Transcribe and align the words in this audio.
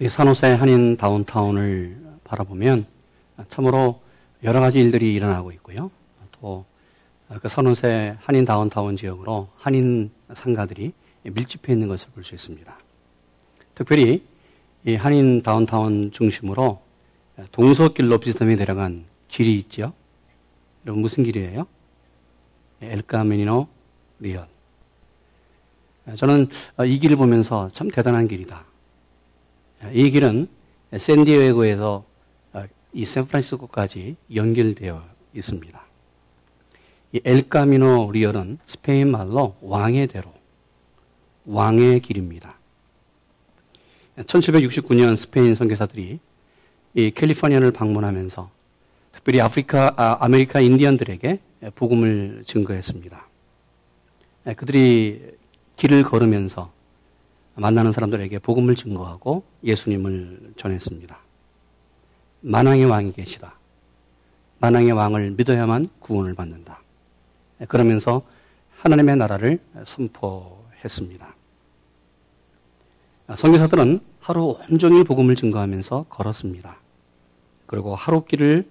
이 0.00 0.08
산호세 0.08 0.52
한인 0.52 0.96
다운타운을 0.96 2.20
바라보면 2.24 2.86
참으로 3.48 4.00
여러 4.44 4.60
가지 4.60 4.80
일들이 4.80 5.14
일어나고 5.14 5.52
있고요. 5.52 5.90
또 6.40 6.64
그 7.42 7.46
산호세 7.46 8.16
한인 8.20 8.46
다운타운 8.46 8.96
지역으로 8.96 9.48
한인 9.58 10.10
상가들이 10.32 10.94
밀집해 11.24 11.74
있는 11.74 11.86
것을 11.86 12.08
볼 12.14 12.24
수 12.24 12.34
있습니다. 12.34 12.78
특별히 13.74 14.24
이 14.86 14.94
한인 14.94 15.42
다운타운 15.42 16.10
중심으로 16.10 16.80
동서길로 17.52 18.18
비스듬히 18.18 18.56
내려간 18.56 19.04
길이 19.28 19.56
있죠. 19.58 19.92
여러분 20.86 21.02
무슨 21.02 21.22
길이에요? 21.22 21.66
엘카미노 22.80 23.68
리얼. 24.20 24.48
저는 26.16 26.48
이 26.86 26.98
길을 26.98 27.16
보면서 27.16 27.68
참 27.68 27.90
대단한 27.90 28.26
길이다. 28.26 28.64
이 29.92 30.10
길은 30.10 30.48
샌디에고에서 30.96 32.04
이 32.92 33.04
샌프란시스코까지 33.04 34.16
연결되어 34.34 35.04
있습니다. 35.34 35.82
이 37.12 37.20
엘카미노 37.24 38.10
리얼은 38.12 38.58
스페인 38.66 39.10
말로 39.10 39.56
왕의 39.60 40.08
대로, 40.08 40.32
왕의 41.46 42.00
길입니다. 42.00 42.58
1769년 44.16 45.16
스페인 45.16 45.54
선교사들이 45.54 46.18
이 46.94 47.10
캘리포니아를 47.10 47.70
방문하면서 47.70 48.50
특별히 49.12 49.40
아프리카, 49.40 49.94
아, 49.96 50.16
아메리카 50.20 50.60
인디언들에게 50.60 51.40
복음을 51.74 52.42
증거했습니다. 52.46 53.28
그들이 54.56 55.36
길을 55.76 56.02
걸으면서 56.02 56.72
만나는 57.58 57.92
사람들에게 57.92 58.38
복음을 58.38 58.74
증거하고 58.74 59.42
예수님을 59.64 60.52
전했습니다. 60.56 61.18
만왕의 62.40 62.84
왕이 62.84 63.12
계시다. 63.12 63.54
만왕의 64.60 64.92
왕을 64.92 65.32
믿어야만 65.32 65.88
구원을 65.98 66.34
받는다. 66.34 66.80
그러면서 67.66 68.22
하나님의 68.78 69.16
나라를 69.16 69.58
선포했습니다. 69.84 71.34
선교사들은 73.36 74.00
하루 74.20 74.56
온종일 74.70 75.04
복음을 75.04 75.34
증거하면서 75.34 76.06
걸었습니다. 76.08 76.76
그리고 77.66 77.94
하루 77.94 78.24
길을 78.24 78.68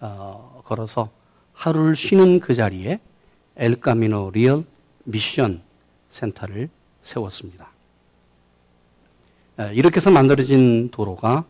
어, 0.00 0.62
걸어서 0.64 1.10
하루를 1.54 1.96
쉬는 1.96 2.40
그 2.40 2.54
자리에 2.54 3.00
엘카미노 3.56 4.32
리얼 4.34 4.64
미션 5.04 5.62
센터를 6.10 6.68
세웠습니다. 7.02 7.75
이렇게 9.72 9.96
해서 9.96 10.10
만들어진 10.10 10.90
도로가 10.90 11.44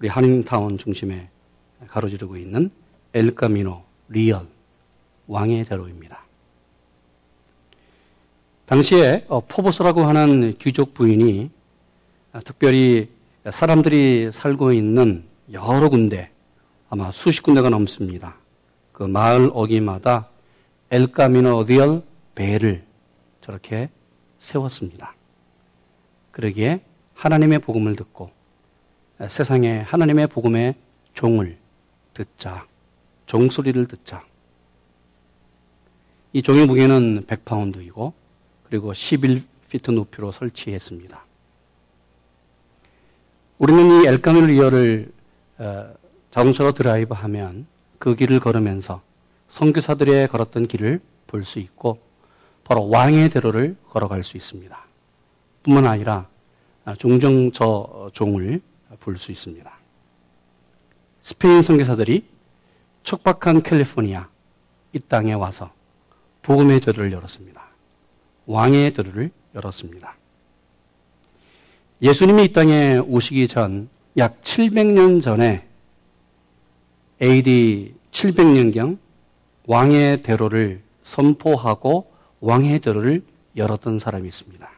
우리 0.00 0.08
한인타운 0.08 0.78
중심에 0.78 1.28
가로지르고 1.88 2.36
있는 2.36 2.70
엘카미노 3.14 3.82
리얼 4.08 4.46
왕의 5.26 5.64
대로입니다. 5.64 6.24
당시에 8.66 9.24
어, 9.28 9.40
포보스라고 9.40 10.02
하는 10.02 10.56
귀족 10.58 10.92
부인이 10.92 11.50
특별히 12.44 13.08
사람들이 13.48 14.30
살고 14.32 14.72
있는 14.72 15.24
여러 15.52 15.88
군데 15.88 16.30
아마 16.90 17.12
수십 17.12 17.42
군데가 17.42 17.70
넘습니다. 17.70 18.36
그 18.92 19.04
마을 19.04 19.50
어귀마다 19.54 20.28
엘카미노 20.90 21.64
리얼 21.64 22.02
벨을 22.34 22.84
저렇게 23.40 23.88
세웠습니다. 24.38 25.14
그러기에 26.32 26.80
하나님의 27.16 27.58
복음을 27.60 27.96
듣고 27.96 28.30
세상에 29.28 29.80
하나님의 29.80 30.26
복음의 30.28 30.74
종을 31.14 31.58
듣자. 32.14 32.66
종 33.26 33.50
소리를 33.50 33.86
듣자. 33.88 34.24
이 36.32 36.42
종의 36.42 36.66
무게는 36.66 37.24
100파운드이고 37.26 38.12
그리고 38.64 38.92
11피트 38.92 39.92
높이로 39.92 40.32
설치했습니다. 40.32 41.24
우리는 43.58 44.02
이 44.02 44.06
엘카미노 44.06 44.46
리얼을 44.46 45.12
어, 45.58 45.94
자동차로 46.30 46.72
드라이브 46.72 47.14
하면 47.14 47.66
그 47.98 48.14
길을 48.14 48.40
걸으면서 48.40 49.00
선교사들의 49.48 50.28
걸었던 50.28 50.66
길을 50.66 51.00
볼 51.26 51.44
수 51.44 51.58
있고 51.58 51.98
바로 52.64 52.88
왕의 52.88 53.30
대로를 53.30 53.76
걸어갈 53.88 54.22
수 54.22 54.36
있습니다. 54.36 54.78
뿐만 55.62 55.86
아니라 55.86 56.28
종종 56.94 57.50
저 57.52 58.10
종을 58.12 58.60
볼 59.00 59.16
수 59.18 59.32
있습니다. 59.32 59.70
스페인 61.20 61.62
선교사들이 61.62 62.24
척박한 63.02 63.62
캘리포니아 63.62 64.28
이 64.92 65.00
땅에 65.00 65.32
와서 65.32 65.72
복음의 66.42 66.80
대로를 66.80 67.12
열었습니다. 67.12 67.60
왕의 68.46 68.92
대로를 68.92 69.30
열었습니다. 69.54 70.16
예수님이 72.02 72.44
이 72.44 72.52
땅에 72.52 72.98
오시기 72.98 73.48
전 73.48 73.96
약 74.16 74.40
700년 74.40 75.20
전에 75.20 75.66
AD 77.20 77.94
700년경 78.10 78.98
왕의 79.66 80.22
대로를 80.22 80.82
선포하고 81.02 82.10
왕의 82.40 82.80
대로를 82.80 83.22
열었던 83.56 83.98
사람이 83.98 84.26
있습니다. 84.26 84.70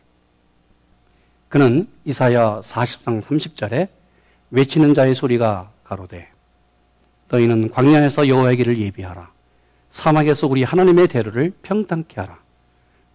그는 1.48 1.88
이사야 2.04 2.60
40장 2.60 3.22
30절에 3.22 3.88
외치는 4.50 4.94
자의 4.94 5.14
소리가 5.14 5.70
가로되 5.84 6.28
너희는 7.30 7.70
광야에서 7.70 8.28
여호와의 8.28 8.56
길을 8.56 8.78
예비하라 8.78 9.30
사막에서 9.90 10.46
우리 10.46 10.62
하나님의 10.62 11.08
대로를 11.08 11.52
평탄케 11.62 12.20
하라 12.20 12.38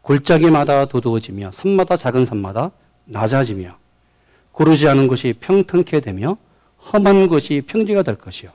골짜기마다 0.01 0.85
도두어지며 0.85 1.51
산마다 1.51 1.97
작은 1.97 2.25
산마다 2.25 2.71
낮아지며 3.05 3.77
고르지 4.51 4.87
않은 4.87 5.07
것이 5.07 5.33
평탄케 5.39 5.99
되며 5.99 6.37
험한 6.91 7.27
것이 7.27 7.63
평지가 7.65 8.03
될 8.03 8.15
것이요. 8.15 8.51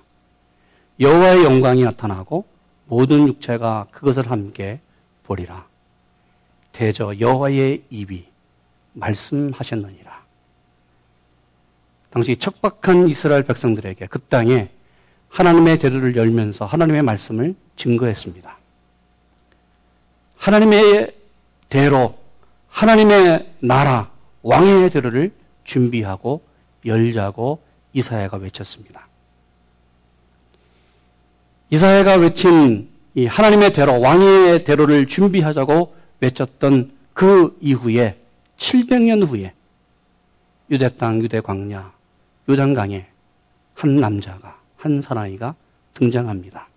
여호와의 1.00 1.44
영광이 1.44 1.84
나타나고 1.84 2.44
모든 2.86 3.26
육체가 3.28 3.86
그것을 3.90 4.30
함께 4.30 4.80
보리라. 5.24 5.66
대저 6.72 7.18
여호와의 7.18 7.82
입이 7.90 8.26
말씀하셨느니라. 8.98 10.08
당시 12.10 12.36
척박한 12.36 13.08
이스라엘 13.08 13.42
백성들에게 13.44 14.06
그 14.06 14.18
땅에 14.18 14.70
하나님의 15.28 15.78
대로를 15.78 16.16
열면서 16.16 16.64
하나님의 16.64 17.02
말씀을 17.02 17.54
증거했습니다. 17.76 18.56
하나님의 20.36 21.14
대로, 21.68 22.18
하나님의 22.68 23.54
나라, 23.60 24.10
왕의 24.42 24.90
대로를 24.90 25.32
준비하고 25.64 26.42
열자고 26.86 27.60
이사야가 27.92 28.38
외쳤습니다. 28.38 29.06
이사야가 31.70 32.14
외친 32.14 32.88
이 33.14 33.26
하나님의 33.26 33.72
대로, 33.72 34.00
왕의 34.00 34.64
대로를 34.64 35.06
준비하자고 35.06 35.94
외쳤던 36.20 36.92
그 37.12 37.56
이후에 37.60 38.16
700년 38.58 39.26
후에 39.26 39.54
유대 40.70 40.94
땅, 40.96 41.22
유대 41.22 41.40
광야, 41.40 41.92
요단강에 42.48 43.06
한 43.74 43.96
남자가, 43.96 44.60
한 44.76 45.00
사나이가 45.00 45.54
등장합니다. 45.94 46.68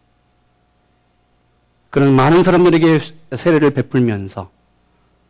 그는 1.89 2.15
많은 2.15 2.43
사람들에게 2.43 2.99
세례를 3.35 3.71
베풀면서 3.71 4.49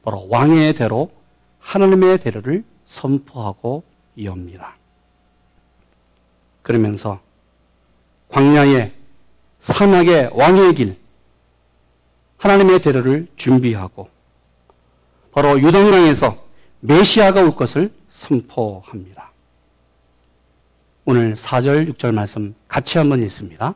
바로 0.03 0.27
왕의 0.29 0.73
대로, 0.73 1.11
하나님의 1.59 2.19
대로를 2.19 2.63
선포하고 2.85 3.83
이옵니다. 4.15 4.75
그러면서 6.61 7.19
광야의 8.29 8.93
사막의 9.59 10.31
왕의 10.33 10.75
길, 10.75 10.97
하나님의 12.37 12.79
대로를 12.81 13.27
준비하고 13.35 14.09
바로 15.31 15.59
유동강에서 15.59 16.40
메시아가 16.81 17.43
올 17.43 17.55
것을 17.55 17.91
선포합니다. 18.09 19.31
오늘 21.05 21.33
4절, 21.33 21.91
6절 21.93 22.13
말씀 22.13 22.53
같이 22.67 22.97
한번 22.97 23.21
읽습니다. 23.23 23.75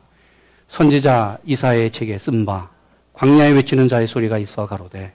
선지자 0.68 1.38
이사의 1.44 1.90
책에 1.90 2.18
쓴 2.18 2.44
바 2.44 2.68
광야에 3.12 3.52
외치는 3.52 3.88
자의 3.88 4.06
소리가 4.06 4.38
있어 4.38 4.66
가로되 4.66 5.14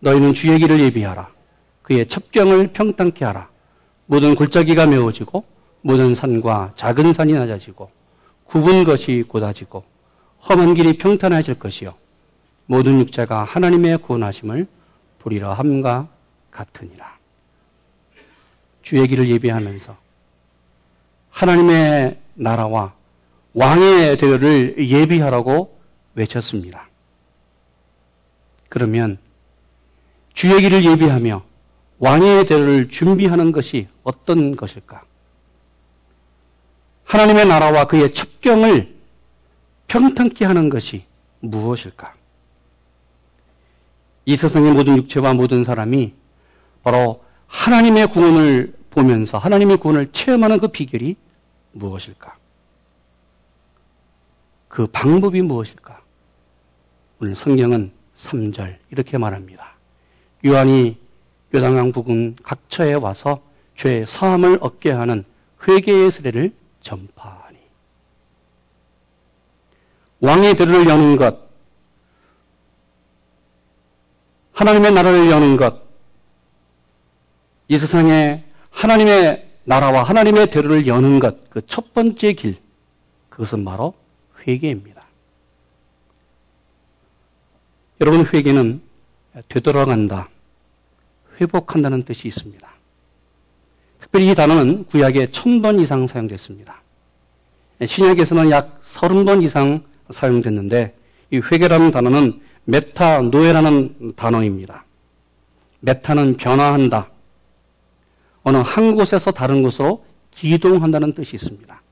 너희는 0.00 0.34
주의 0.34 0.58
길을 0.58 0.80
예비하라. 0.80 1.28
그의 1.82 2.06
첩경을 2.06 2.68
평탄케 2.72 3.24
하라. 3.24 3.48
모든 4.06 4.34
골짜기가 4.34 4.86
메워지고 4.86 5.44
모든 5.80 6.14
산과 6.14 6.72
작은 6.74 7.12
산이 7.12 7.32
낮아지고 7.32 7.90
굽은 8.44 8.84
것이 8.84 9.24
곧아지고 9.26 9.84
험한 10.48 10.74
길이 10.74 10.98
평탄해질 10.98 11.54
것이요 11.54 11.94
모든 12.66 13.00
육자가 13.00 13.44
하나님의 13.44 13.98
구원하심을 13.98 14.66
보리라 15.18 15.54
함과 15.54 16.08
같으니라. 16.50 17.11
주의 18.82 19.06
길을 19.06 19.28
예비하면서 19.28 19.96
하나님의 21.30 22.20
나라와 22.34 22.94
왕의 23.54 24.16
대열을 24.16 24.76
예비하라고 24.78 25.78
외쳤습니다. 26.14 26.88
그러면 28.68 29.18
주의 30.32 30.60
길을 30.60 30.84
예비하며 30.84 31.44
왕의 31.98 32.46
대열을 32.46 32.88
준비하는 32.88 33.52
것이 33.52 33.88
어떤 34.02 34.56
것일까? 34.56 35.04
하나님의 37.04 37.46
나라와 37.46 37.86
그의 37.86 38.12
첩경을 38.12 38.94
평탄케 39.86 40.44
하는 40.44 40.70
것이 40.70 41.04
무엇일까? 41.40 42.14
이 44.24 44.36
세상의 44.36 44.72
모든 44.72 44.96
육체와 44.96 45.34
모든 45.34 45.64
사람이 45.64 46.14
바로 46.82 47.22
하나님의 47.52 48.06
구원을 48.08 48.74
보면서 48.90 49.38
하나님의 49.38 49.76
구원을 49.76 50.10
체험하는 50.10 50.58
그 50.58 50.68
비결이 50.68 51.16
무엇일까? 51.72 52.36
그 54.68 54.86
방법이 54.86 55.42
무엇일까? 55.42 56.00
오늘 57.20 57.36
성경은 57.36 57.92
3절 58.16 58.78
이렇게 58.90 59.18
말합니다. 59.18 59.74
요한이 60.44 60.98
요단강 61.54 61.92
부근 61.92 62.36
각처에 62.42 62.94
와서 62.94 63.42
죄 63.76 64.04
사함을 64.06 64.58
얻게 64.60 64.90
하는 64.90 65.24
회개의 65.68 66.10
세례를 66.10 66.52
전파하니 66.80 67.58
왕의 70.20 70.56
대를 70.56 70.88
여는 70.88 71.16
것 71.16 71.38
하나님의 74.52 74.92
나라를 74.92 75.30
여는 75.30 75.56
것 75.56 75.91
이 77.72 77.78
세상에 77.78 78.44
하나님의 78.68 79.48
나라와 79.64 80.02
하나님의 80.02 80.50
대를 80.50 80.86
여는 80.86 81.20
것 81.20 81.48
그 81.48 81.62
첫 81.62 81.94
번째 81.94 82.34
길 82.34 82.56
그것은 83.30 83.64
바로 83.64 83.94
회개입니다. 84.46 85.00
여러분, 88.02 88.26
회개는 88.26 88.82
되돌아간다, 89.48 90.28
회복한다는 91.40 92.02
뜻이 92.02 92.28
있습니다. 92.28 92.68
특별히 94.00 94.30
이 94.30 94.34
단어는 94.34 94.84
구약에 94.84 95.30
천 95.30 95.62
번 95.62 95.80
이상 95.80 96.06
사용됐습니다. 96.06 96.82
신약에서는 97.86 98.50
약 98.50 98.80
서른 98.82 99.24
번 99.24 99.40
이상 99.42 99.82
사용됐는데 100.10 100.94
이 101.30 101.38
회개라는 101.38 101.90
단어는 101.90 102.42
메타노에라는 102.64 104.12
단어입니다. 104.14 104.84
메타는 105.80 106.36
변화한다. 106.36 107.08
어느 108.42 108.56
한 108.58 108.94
곳에서 108.94 109.30
다른 109.30 109.62
곳으로 109.62 110.04
이동한다는 110.30 111.12
뜻이 111.12 111.36
있습니다. 111.36 111.82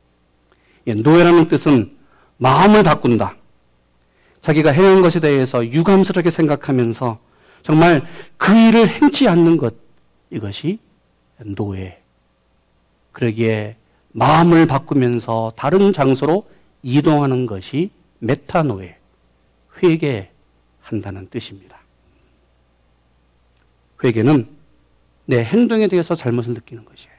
노에라는 0.87 1.49
뜻은 1.49 1.97
마음을 2.39 2.83
바꾼다. 2.83 3.37
자기가 4.41 4.71
행한 4.71 5.03
것에 5.03 5.21
대해서 5.21 5.65
유감스럽게 5.65 6.31
생각하면서 6.31 7.19
정말 7.63 8.07
그 8.39 8.53
일을 8.57 8.89
행치 8.89 9.29
않는 9.29 9.59
것, 9.59 9.75
이것이 10.31 10.79
노예. 11.45 12.01
그러기에 13.13 13.77
마음을 14.13 14.67
바꾸면서 14.67 15.53
다른 15.57 15.93
장소로 15.93 16.49
이동하는 16.83 17.47
것이 17.47 17.91
메타노예, 18.21 18.97
회개한다는 19.83 21.29
뜻입니다. 21.31 21.79
회개는 24.03 24.49
내 25.31 25.45
행동에 25.45 25.87
대해서 25.87 26.17
잘못을 26.17 26.55
느끼는 26.55 26.85
것이에요. 26.85 27.15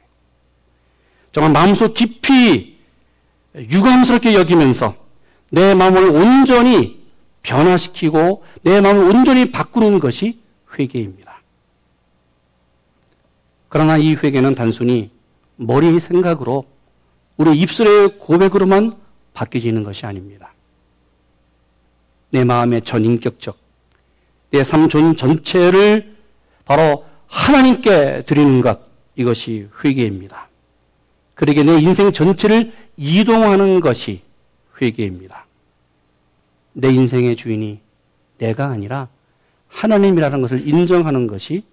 정말 1.32 1.54
마음속 1.54 1.94
깊이 1.94 2.78
유감스럽게 3.56 4.34
여기면서 4.34 4.96
내 5.50 5.74
마음을 5.74 6.10
온전히 6.10 7.02
변화시키고 7.42 8.44
내 8.64 8.82
마음을 8.82 9.06
온전히 9.06 9.52
바꾸는 9.52 10.02
것이 10.02 10.42
회개입니다. 10.78 11.42
그러나 13.70 13.96
이 13.98 14.16
회개는 14.16 14.56
단순히 14.56 15.10
머리 15.56 15.98
생각으로 15.98 16.66
우리 17.38 17.58
입술의 17.58 18.20
고백으로만 18.20 18.92
바뀌지는 19.34 19.86
것이 19.86 20.06
아닙니다. 20.06 20.54
내 22.30 22.44
마음의 22.44 22.82
전인격적, 22.82 23.58
내 24.52 24.64
삶 24.64 24.90
전체를 25.16 26.18
바로 26.66 27.06
하나님께 27.32 28.24
드리는 28.26 28.62
것, 28.62 28.82
이것이 29.16 29.70
회개입니다. 29.84 30.50
그러게 31.34 31.64
내 31.64 31.80
인생 31.80 32.12
전체를 32.12 32.74
이동하는 32.98 33.80
것이 33.80 34.22
회개입니다. 34.80 35.46
내 36.74 36.90
인생의 36.90 37.36
주인이 37.36 37.80
내가 38.38 38.68
아니라 38.68 39.08
하나님이라는 39.70 40.42
것을 40.42 40.68
인정하는 40.68 41.26
것이 41.28 41.64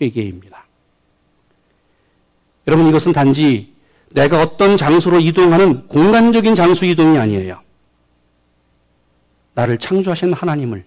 회개입니다. 0.00 0.64
여러분 2.68 2.86
이것은 2.86 3.12
단지 3.12 3.74
내가 4.10 4.40
어떤 4.40 4.76
장소로 4.76 5.18
이동하는 5.20 5.88
공간적인 5.88 6.54
장소 6.54 6.86
이동이 6.86 7.18
아니에요. 7.18 7.60
나를 9.54 9.78
창조하신 9.78 10.32
하나님을 10.32 10.84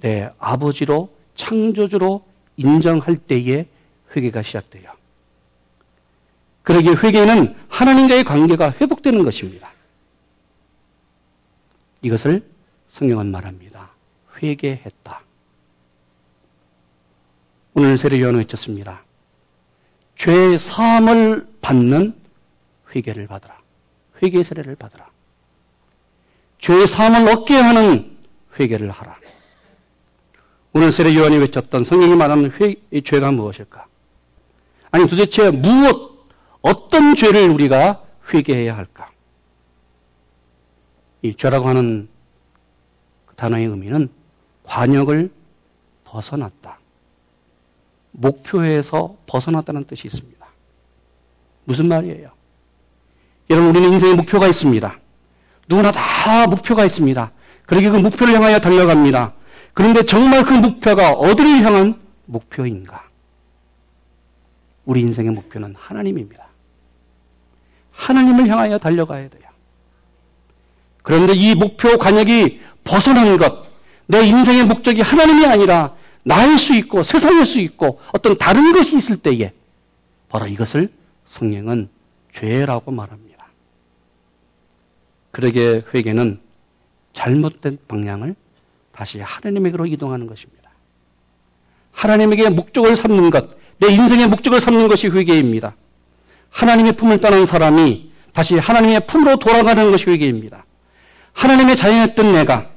내 0.00 0.30
아버지로 0.38 1.14
창조주로 1.34 2.24
인정할 2.56 3.16
때에 3.16 3.66
회개가 4.14 4.42
시작돼요. 4.42 4.92
그러기에 6.62 6.94
회개는 6.94 7.56
하나님과의 7.68 8.24
관계가 8.24 8.72
회복되는 8.80 9.22
것입니다. 9.22 9.70
이것을 12.02 12.48
성경은 12.88 13.30
말합니다. 13.30 13.90
회개했다. 14.42 15.22
오늘 17.74 17.98
세례 17.98 18.20
요한은 18.20 18.40
외쳤습니다. 18.40 19.02
죄 20.16 20.56
사함을 20.56 21.46
받는 21.60 22.14
회개를 22.94 23.26
받으라. 23.26 23.58
회개 24.22 24.42
세례를 24.42 24.76
받으라. 24.76 25.10
죄 26.58 26.86
사함을 26.86 27.28
얻게 27.30 27.54
하는 27.56 28.16
회개를 28.58 28.90
하라. 28.90 29.18
오늘 30.76 30.90
세례 30.90 31.14
요한이 31.14 31.38
외쳤던 31.38 31.84
성경이 31.84 32.16
말하는 32.16 32.50
회, 32.60 32.74
죄가 33.00 33.30
무엇일까? 33.30 33.86
아니 34.90 35.06
도대체 35.06 35.52
무엇, 35.52 36.26
어떤 36.62 37.14
죄를 37.14 37.48
우리가 37.48 38.02
회개해야 38.32 38.76
할까? 38.76 39.10
이 41.22 41.32
죄라고 41.36 41.68
하는 41.68 42.08
그 43.24 43.36
단어의 43.36 43.66
의미는 43.66 44.08
관역을 44.64 45.30
벗어났다. 46.02 46.80
목표에서 48.10 49.16
벗어났다는 49.26 49.84
뜻이 49.84 50.08
있습니다. 50.08 50.44
무슨 51.64 51.86
말이에요? 51.86 52.30
여러분, 53.50 53.70
우리는 53.70 53.92
인생에 53.92 54.14
목표가 54.14 54.48
있습니다. 54.48 54.98
누구나 55.68 55.92
다 55.92 56.48
목표가 56.48 56.84
있습니다. 56.84 57.30
그러게 57.64 57.90
그 57.90 57.96
목표를 57.96 58.34
향하여 58.34 58.58
달려갑니다. 58.58 59.34
그런데 59.74 60.04
정말 60.04 60.44
그 60.44 60.54
목표가 60.54 61.12
어디를 61.12 61.62
향한 61.64 62.00
목표인가? 62.26 63.04
우리 64.84 65.00
인생의 65.00 65.32
목표는 65.32 65.74
하나님입니다. 65.76 66.46
하나님을 67.90 68.48
향하여 68.48 68.78
달려가야 68.78 69.28
돼요. 69.28 69.42
그런데 71.02 71.34
이 71.34 71.54
목표 71.54 71.98
관역이 71.98 72.60
벗어난 72.84 73.36
것, 73.36 73.66
내 74.06 74.24
인생의 74.26 74.64
목적이 74.64 75.02
하나님이 75.02 75.46
아니라 75.46 75.94
나일 76.22 76.58
수 76.58 76.74
있고 76.74 77.02
세상일 77.02 77.44
수 77.44 77.58
있고 77.60 78.00
어떤 78.12 78.38
다른 78.38 78.72
것이 78.72 78.96
있을 78.96 79.16
때에 79.16 79.52
바로 80.28 80.46
이것을 80.46 80.90
성령은 81.26 81.88
죄라고 82.32 82.90
말합니다. 82.90 83.46
그러게 85.30 85.82
회개는 85.92 86.40
잘못된 87.12 87.78
방향을 87.88 88.34
다시 88.94 89.20
하나님에게로 89.20 89.86
이동하는 89.86 90.26
것입니다. 90.26 90.70
하나님에게 91.92 92.48
목적을 92.50 92.96
삼는 92.96 93.30
것, 93.30 93.48
내 93.78 93.88
인생의 93.88 94.28
목적을 94.28 94.60
삼는 94.60 94.88
것이 94.88 95.08
회개입니다. 95.08 95.76
하나님의 96.50 96.92
품을 96.94 97.20
떠난 97.20 97.44
사람이 97.44 98.12
다시 98.32 98.56
하나님의 98.56 99.06
품으로 99.06 99.36
돌아가는 99.36 99.90
것이 99.90 100.10
회개입니다. 100.10 100.64
하나님의 101.32 101.76
자녀였던 101.76 102.32
내가 102.32 102.70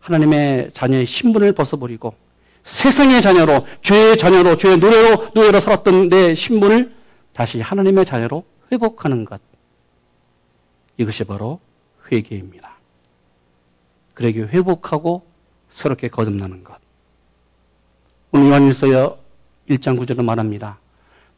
하나님의 0.00 0.70
자녀의 0.74 1.06
신분을 1.06 1.52
벗어버리고 1.52 2.14
세상의 2.62 3.22
자녀로 3.22 3.66
죄의 3.82 4.18
자녀로 4.18 4.56
죄의 4.56 4.78
노래로 4.78 5.30
노예로 5.34 5.60
살았던 5.60 6.08
내 6.10 6.34
신분을 6.34 6.94
다시 7.32 7.60
하나님의 7.60 8.04
자녀로 8.04 8.44
회복하는 8.72 9.24
것 9.24 9.40
이것이 10.98 11.24
바로 11.24 11.60
회개입니다. 12.12 12.69
그러기 14.20 14.40
회복하고 14.40 15.24
새롭게 15.70 16.08
거듭나는 16.08 16.62
것. 16.62 16.76
오늘 18.32 18.50
요한일서 18.50 18.86
1장 19.70 19.98
9절은 19.98 20.22
말합니다. 20.24 20.78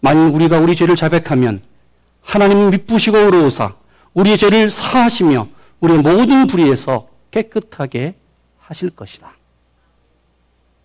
만일 0.01 0.35
우리가 0.35 0.59
우리 0.59 0.75
죄를 0.75 0.97
자백하면 0.97 1.63
하나님 2.23 2.71
미쁘시고 2.71 3.17
의로우사 3.17 3.77
우리의 4.15 4.37
죄를 4.37 4.69
사하시며 4.69 5.49
우리의 5.79 6.01
모든 6.01 6.49
불의에서 6.49 7.07
깨끗하게 7.31 8.17
하실 8.59 8.91
것이다. 8.91 9.33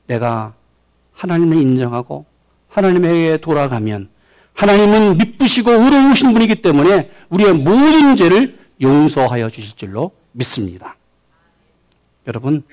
내가 0.05 0.53
하나님을 1.13 1.57
인정하고 1.57 2.27
하나님에게 2.69 3.37
돌아가면 3.37 4.09
하나님은 4.53 5.17
미쁘시고 5.17 5.71
의로우신 5.71 6.31
분이기 6.33 6.61
때문에 6.61 7.09
우리의 7.29 7.53
모든 7.53 8.15
죄를 8.15 8.59
용서하여 8.79 9.49
주실 9.49 9.75
줄로 9.75 10.11
믿습니다. 10.33 10.95
여러분, 12.27 12.63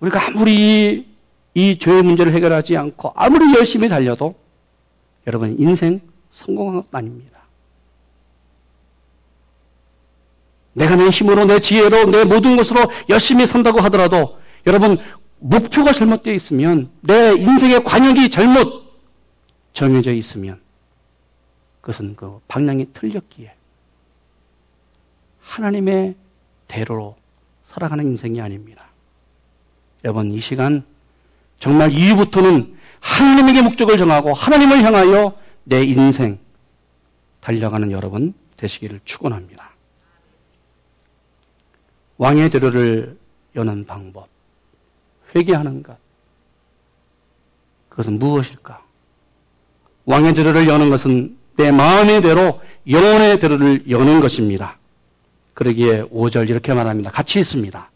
우리가 0.00 0.26
아무리 0.26 1.06
이 1.54 1.78
죄의 1.78 2.02
문제를 2.02 2.32
해결하지 2.32 2.76
않고 2.76 3.12
아무리 3.14 3.54
열심히 3.56 3.88
달려도 3.88 4.34
여러분 5.26 5.56
인생 5.58 6.00
성공한 6.30 6.76
것 6.76 6.94
아닙니다. 6.94 7.40
내가 10.74 10.96
내 10.96 11.08
힘으로 11.08 11.46
내 11.46 11.58
지혜로 11.58 12.10
내 12.10 12.24
모든 12.24 12.56
것으로 12.56 12.80
열심히 13.08 13.46
산다고 13.46 13.80
하더라도 13.80 14.38
여러분 14.66 14.98
목표가 15.38 15.92
잘못되어 15.92 16.34
있으면 16.34 16.90
내 17.00 17.32
인생의 17.32 17.82
관역이 17.84 18.28
잘못 18.28 18.84
정해져 19.72 20.12
있으면 20.12 20.60
그것은 21.80 22.16
그 22.16 22.40
방향이 22.48 22.92
틀렸기에 22.92 23.54
하나님의 25.40 26.16
대로로 26.68 27.16
살아가는 27.76 28.06
인생이 28.06 28.40
아닙니다. 28.40 28.86
여러분 30.02 30.32
이 30.32 30.40
시간 30.40 30.82
정말 31.58 31.92
이후부터는 31.92 32.74
하나님에게 33.00 33.60
목적을 33.60 33.98
정하고 33.98 34.32
하나님을 34.32 34.82
향하여 34.82 35.38
내 35.64 35.84
인생 35.84 36.38
달려가는 37.40 37.92
여러분 37.92 38.32
되시기를 38.56 39.00
축원합니다. 39.04 39.72
왕의 42.16 42.48
대로를 42.48 43.18
여는 43.54 43.84
방법, 43.84 44.28
회개하는 45.34 45.82
것. 45.82 45.98
그것은 47.90 48.18
무엇일까? 48.18 48.82
왕의 50.06 50.32
대로를 50.32 50.66
여는 50.66 50.88
것은 50.88 51.36
내 51.56 51.70
마음의 51.70 52.22
대로 52.22 52.62
영혼의 52.88 53.38
대로를 53.38 53.90
여는 53.90 54.20
것입니다. 54.20 54.78
그러기에 55.56 56.02
5절 56.02 56.50
이렇게 56.50 56.74
말합니다. 56.74 57.10
같이 57.10 57.40
있습니다. 57.40 57.90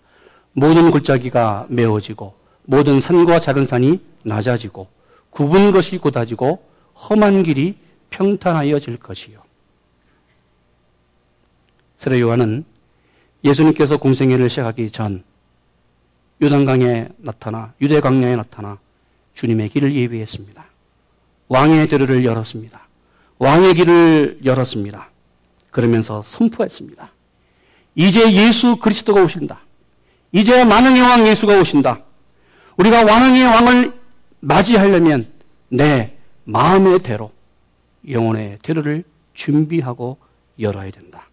모든 0.55 0.91
골짜기가 0.91 1.67
메워지고 1.69 2.35
모든 2.65 3.01
산과 3.01 3.39
작은 3.39 3.67
산이 3.67 4.01
낮아지고 4.23 4.89
굽은 5.29 5.71
것이 5.71 5.99
곧아지고 5.99 6.67
험한 6.95 7.43
길이 7.43 7.77
평탄하여질 8.09 8.97
것이요. 8.97 9.43
세례 11.99 12.19
요한은 12.21 12.65
예수님께서 13.45 13.99
공생애를 13.99 14.49
시작하기 14.49 14.91
전 14.91 15.23
요단강에 16.43 17.09
나타나 17.19 17.75
유대 17.83 18.01
광야에 18.01 18.37
나타나 18.37 18.79
주님의 19.35 19.69
길을 19.69 19.95
예비했습니다. 19.95 20.65
왕의 21.49 21.89
대로를 21.89 22.25
열었습니다. 22.25 22.89
왕의 23.39 23.75
길을 23.75 24.41
열었습니다. 24.47 25.11
그러면서 25.71 26.23
선포했습니다. 26.23 27.20
이제 27.95 28.33
예수 28.33 28.77
그리스도가 28.77 29.23
오신다. 29.23 29.61
이제 30.33 30.65
만왕의 30.65 31.03
왕 31.03 31.27
예수가 31.27 31.59
오신다. 31.61 32.03
우리가 32.77 33.05
왕의 33.05 33.45
왕을 33.45 34.01
맞이하려면 34.41 35.33
내 35.69 36.17
마음의 36.45 37.01
대로 37.01 37.33
영혼의 38.09 38.59
대로를 38.63 39.05
준비하고 39.35 40.19
열어야 40.59 40.91
된다. 40.91 41.29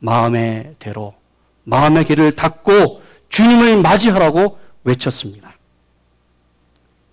마음의 0.00 0.76
대로 0.78 1.14
마음의 1.64 2.04
길을 2.04 2.36
닫고 2.36 3.02
주님을 3.28 3.80
맞이하라고 3.80 4.58
외쳤습니다. 4.84 5.54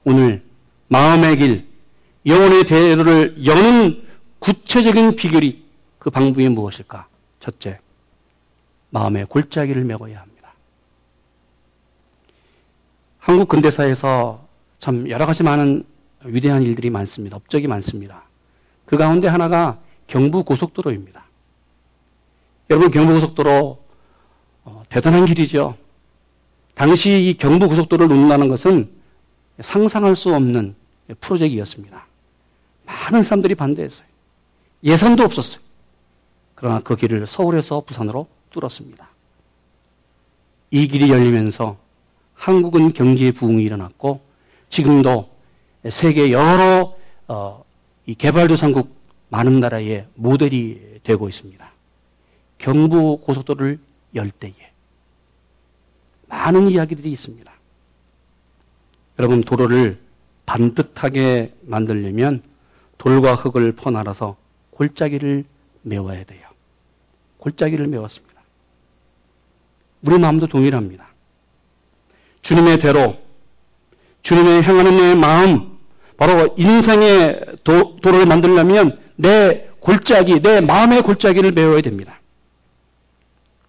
오늘 0.03 0.43
마음의 0.87 1.37
길, 1.37 1.67
영혼의 2.25 2.65
대로를 2.65 3.45
여는 3.45 4.03
구체적인 4.39 5.15
비결이 5.15 5.63
그 5.99 6.09
방법이 6.09 6.49
무엇일까? 6.49 7.07
첫째, 7.39 7.79
마음의 8.91 9.25
골짜기를 9.25 9.83
메워야 9.83 10.19
합니다. 10.19 10.53
한국 13.19 13.47
근대사에서 13.47 14.47
참 14.77 15.09
여러 15.09 15.25
가지 15.25 15.43
많은 15.43 15.83
위대한 16.23 16.61
일들이 16.61 16.89
많습니다. 16.89 17.37
업적이 17.37 17.67
많습니다. 17.67 18.23
그 18.85 18.97
가운데 18.97 19.27
하나가 19.27 19.79
경부 20.07 20.43
고속도로입니다. 20.43 21.23
여러분 22.69 22.91
경부 22.91 23.13
고속도로 23.13 23.83
어, 24.63 24.83
대단한 24.89 25.25
길이죠. 25.25 25.77
당시 26.75 27.29
이 27.29 27.37
경부 27.37 27.67
고속도로를 27.67 28.13
놓는다는 28.13 28.47
것은 28.49 28.91
상상할 29.59 30.15
수 30.15 30.33
없는 30.33 30.75
프로젝트였습니다. 31.19 32.07
많은 32.85 33.23
사람들이 33.23 33.55
반대했어요. 33.55 34.07
예산도 34.83 35.23
없었어요. 35.23 35.63
그러나 36.55 36.79
그 36.79 36.95
길을 36.95 37.27
서울에서 37.27 37.81
부산으로 37.81 38.27
뚫었습니다. 38.51 39.09
이 40.71 40.87
길이 40.87 41.09
열리면서 41.09 41.77
한국은 42.33 42.93
경제 42.93 43.31
부흥이 43.31 43.63
일어났고 43.63 44.21
지금도 44.69 45.29
세계 45.89 46.31
여러 46.31 46.95
어, 47.27 47.63
이 48.05 48.15
개발도상국 48.15 48.95
많은 49.29 49.59
나라의 49.59 50.07
모델이 50.15 50.99
되고 51.03 51.27
있습니다. 51.27 51.71
경부 52.57 53.19
고속도로를 53.21 53.79
열 54.15 54.29
때에 54.29 54.53
많은 56.27 56.69
이야기들이 56.69 57.11
있습니다. 57.11 57.51
여러분 59.19 59.41
도로를 59.43 59.99
반듯하게 60.45 61.55
만들려면 61.63 62.41
돌과 62.97 63.35
흙을 63.35 63.73
퍼날아서 63.73 64.37
골짜기를 64.71 65.45
메워야 65.83 66.23
돼요. 66.23 66.47
골짜기를 67.37 67.87
메웠습니다. 67.87 68.30
우리 70.03 70.17
마음도 70.17 70.47
동일합니다. 70.47 71.07
주님의 72.41 72.79
대로, 72.79 73.17
주님의 74.23 74.63
향하는 74.63 74.97
내 74.97 75.15
마음, 75.15 75.77
바로 76.17 76.53
인생의 76.57 77.57
도, 77.63 77.97
도로를 78.01 78.25
만들려면 78.25 78.97
내 79.15 79.69
골짜기, 79.79 80.41
내 80.41 80.61
마음의 80.61 81.01
골짜기를 81.03 81.51
메워야 81.51 81.81
됩니다. 81.81 82.19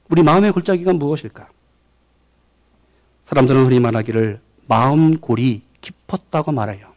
우리 0.08 0.22
마음의 0.22 0.52
골짜기가 0.52 0.92
무엇일까? 0.92 1.48
사람들은 3.26 3.66
흔히 3.66 3.80
말하기를 3.80 4.40
마음 4.66 5.18
골이 5.18 5.62
깊었다고 5.80 6.52
말해요. 6.52 6.92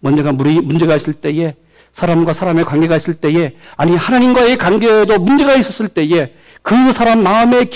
문제가 0.00 0.32
문제가 0.32 0.96
있을 0.96 1.12
때에 1.14 1.54
사람과 1.92 2.32
사람의 2.32 2.64
관계가 2.64 2.96
있을 2.96 3.14
때에 3.14 3.56
아니 3.76 3.96
하나님과의 3.96 4.58
관계에도 4.58 5.18
문제가 5.18 5.54
있었을 5.54 5.88
때에 5.88 6.34
그 6.62 6.92
사람 6.92 7.22
마음의 7.22 7.70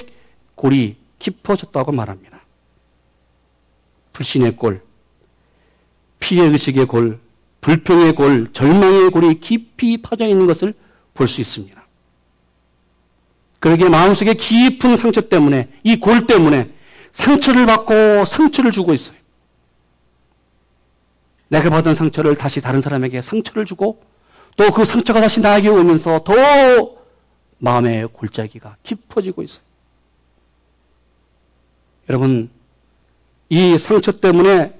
골이 0.54 0.96
깊어졌다고 1.18 1.92
말합니다. 1.92 2.40
불신의 4.12 4.56
골, 4.56 4.82
피해 6.20 6.44
의식의 6.46 6.86
골, 6.86 7.20
불평의 7.60 8.14
골, 8.14 8.52
절망의 8.52 9.10
골이 9.10 9.40
깊이 9.40 10.00
퍼져 10.02 10.26
있는 10.26 10.46
것을 10.46 10.74
볼 11.14 11.28
수 11.28 11.40
있습니다. 11.40 11.80
그러기에 13.60 13.88
마음속에 13.88 14.34
깊은 14.34 14.96
상처 14.96 15.20
때문에 15.20 15.68
이 15.84 15.96
골 16.00 16.26
때문에 16.26 16.72
상처를 17.12 17.66
받고 17.66 18.24
상처를 18.24 18.70
주고 18.72 18.92
있어요. 18.94 19.16
내가 21.48 21.70
받은 21.70 21.94
상처를 21.94 22.34
다시 22.34 22.60
다른 22.60 22.80
사람에게 22.80 23.20
상처를 23.22 23.64
주고 23.66 24.02
또 24.56 24.70
그 24.70 24.84
상처가 24.84 25.20
다시 25.20 25.40
나에게 25.40 25.68
오면서 25.68 26.24
더 26.24 26.34
마음의 27.58 28.08
골짜기가 28.12 28.76
깊어지고 28.82 29.42
있어요. 29.42 29.62
여러분, 32.08 32.50
이 33.48 33.78
상처 33.78 34.12
때문에 34.12 34.78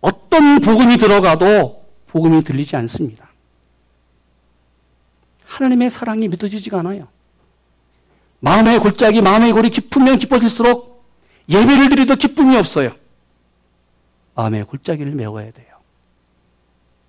어떤 0.00 0.60
복음이 0.60 0.96
들어가도 0.98 1.84
복음이 2.06 2.44
들리지 2.44 2.76
않습니다. 2.76 3.28
하나님의 5.44 5.90
사랑이 5.90 6.28
믿어지지가 6.28 6.80
않아요. 6.80 7.08
마음의 8.40 8.78
골짜기, 8.80 9.22
마음의 9.22 9.52
골이 9.52 9.70
깊으면 9.70 10.18
깊어질수록 10.18 11.04
예배를 11.48 11.88
드려도 11.88 12.16
기쁨이 12.16 12.56
없어요. 12.56 12.94
마음의 14.34 14.64
골짜기를 14.64 15.12
메워야 15.12 15.50
돼요. 15.52 15.66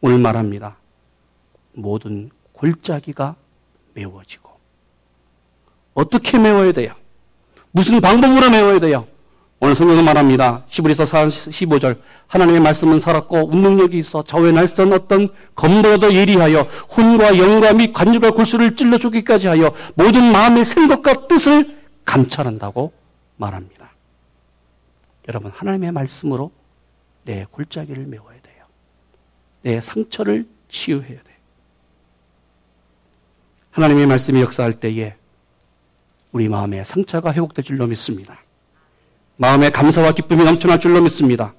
오늘 0.01 0.19
말합니다. 0.19 0.77
모든 1.73 2.29
골짜기가 2.53 3.35
메워지고 3.93 4.49
어떻게 5.93 6.37
메워야 6.39 6.71
돼요? 6.71 6.93
무슨 7.71 7.99
방법으로 7.99 8.49
메워야 8.49 8.79
돼요? 8.79 9.07
오늘 9.59 9.75
성경은 9.75 10.05
말합니다. 10.05 10.63
시브리서 10.67 11.05
15절. 11.05 11.99
하나님의 12.27 12.61
말씀은 12.61 12.99
살았고 12.99 13.49
운능력이 13.49 13.97
있어 13.97 14.21
좌우의 14.21 14.53
날선 14.53 14.93
어떤 14.93 15.29
검보다도 15.55 16.13
예리하여 16.13 16.61
혼과 16.95 17.39
영과 17.39 17.73
및 17.73 17.91
관절과 17.91 18.31
골수를 18.31 18.75
찔러 18.75 18.99
죽기까지 18.99 19.47
하여 19.47 19.73
모든 19.95 20.31
마음의 20.31 20.63
생각과 20.63 21.27
뜻을 21.27 21.75
감찰한다고 22.05 22.93
말합니다. 23.37 23.89
여러분 25.27 25.51
하나님의 25.51 25.91
말씀으로 25.91 26.51
내 27.23 27.45
골짜기를 27.49 28.05
메워야 28.05 28.39
돼요. 28.41 28.65
내 29.63 29.81
상처를 29.81 30.47
치유해야 30.69 31.07
돼요. 31.07 31.37
하나님의 33.71 34.05
말씀이 34.05 34.39
역사할 34.39 34.73
때에 34.73 35.15
우리 36.31 36.47
마음의 36.47 36.85
상처가 36.85 37.33
회복될 37.33 37.65
줄로 37.65 37.87
믿습니다. 37.87 38.39
마음의 39.37 39.71
감사와 39.71 40.11
기쁨이 40.13 40.43
넘쳐날 40.43 40.79
줄로 40.79 41.01
믿습니다. 41.01 41.53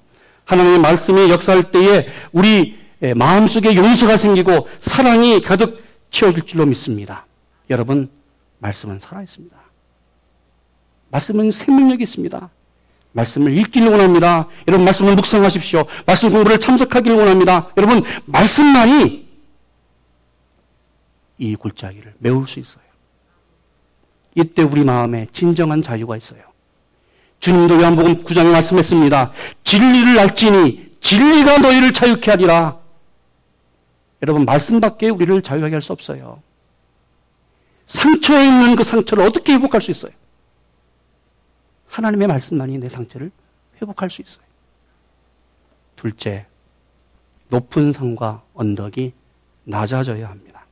하나님의 0.45 0.79
말씀이 0.79 1.29
역사할 1.29 1.71
때에 1.71 2.07
우리 2.31 2.77
마음속에 3.15 3.75
용서가 3.75 4.17
생기고 4.17 4.67
사랑이 4.79 5.41
가득 5.41 5.83
채워질 6.11 6.43
줄로 6.43 6.65
믿습니다. 6.65 7.25
여러분, 7.69 8.09
말씀은 8.59 8.99
살아있습니다. 8.99 9.55
말씀은 11.09 11.51
생명력이 11.51 12.03
있습니다. 12.03 12.49
말씀을 13.13 13.57
읽기를 13.57 13.89
원합니다. 13.89 14.47
여러분, 14.67 14.85
말씀을 14.85 15.15
묵상하십시오. 15.15 15.85
말씀 16.05 16.29
공부를 16.29 16.59
참석하기를 16.59 17.17
원합니다. 17.17 17.71
여러분, 17.77 18.03
말씀만이 18.25 19.27
이 21.37 21.55
골짜기를 21.55 22.15
메울 22.19 22.47
수 22.47 22.59
있어요. 22.59 22.83
이때 24.35 24.61
우리 24.61 24.83
마음에 24.83 25.27
진정한 25.31 25.81
자유가 25.81 26.17
있어요. 26.17 26.41
주님도 27.39 27.81
요한복음 27.81 28.23
9장에 28.23 28.51
말씀했습니다. 28.51 29.31
진리를 29.63 30.19
알지니 30.19 30.97
진리가 30.99 31.59
너희를 31.59 31.93
자유케 31.93 32.31
하리라. 32.31 32.77
여러분 34.21 34.43
말씀밖에 34.45 35.09
우리를 35.09 35.41
자유하게 35.41 35.75
할 35.75 35.81
수 35.81 35.93
없어요. 35.93 36.41
상처에 37.85 38.45
있는 38.45 38.75
그 38.75 38.83
상처를 38.83 39.25
어떻게 39.25 39.53
회복할 39.53 39.81
수 39.81 39.89
있어요? 39.91 40.11
하나님의 41.87 42.27
말씀만이 42.27 42.77
내 42.77 42.89
상처를 42.89 43.31
회복할 43.81 44.09
수 44.09 44.21
있어요. 44.21 44.43
둘째, 45.95 46.45
높은 47.47 47.91
산과 47.91 48.43
언덕이 48.53 49.13
낮아져야 49.63 50.29
합니다. 50.29 50.65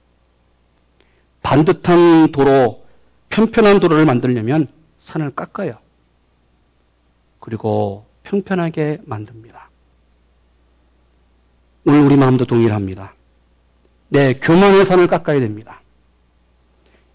반듯한 1.42 2.32
도로, 2.32 2.86
편편한 3.30 3.80
도로를 3.80 4.06
만들려면 4.06 4.68
산을 5.00 5.32
깎아요. 5.32 5.74
그리고 7.40 8.06
평편하게 8.24 9.00
만듭니다. 9.06 9.70
오늘 11.86 12.02
우리 12.02 12.18
마음도 12.18 12.46
동일합니다. 12.46 13.14
네, 14.10 14.34
교만의 14.34 14.86
산을 14.86 15.08
깎아야 15.08 15.40
됩니다. 15.40 15.82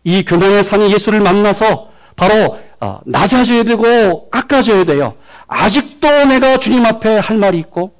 이 0.04 0.24
교만의 0.24 0.64
산이 0.64 0.92
예수를 0.92 1.20
만나서 1.20 1.90
바로 2.16 2.58
어, 2.80 3.00
낮아져야 3.04 3.62
되고 3.64 4.28
깎아져야 4.30 4.84
돼요. 4.84 5.14
아직도 5.46 6.24
내가 6.26 6.58
주님 6.58 6.84
앞에 6.84 7.18
할 7.18 7.36
말이 7.36 7.58
있고 7.58 7.94